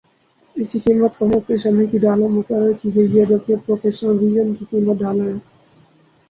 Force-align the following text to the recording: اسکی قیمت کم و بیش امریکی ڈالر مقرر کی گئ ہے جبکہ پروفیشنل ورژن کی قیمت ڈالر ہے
اسکی 0.55 0.79
قیمت 0.85 1.13
کم 1.19 1.29
و 1.35 1.39
بیش 1.47 1.63
امریکی 1.67 1.97
ڈالر 2.03 2.29
مقرر 2.37 2.71
کی 2.79 2.87
گئ 2.95 3.07
ہے 3.13 3.23
جبکہ 3.29 3.55
پروفیشنل 3.65 4.15
ورژن 4.15 4.47
کی 4.55 4.63
قیمت 4.71 4.97
ڈالر 5.01 5.27
ہے 5.27 5.37